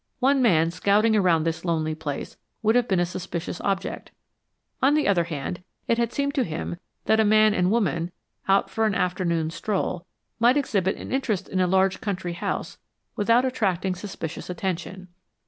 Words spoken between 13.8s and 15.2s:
suspicious attention.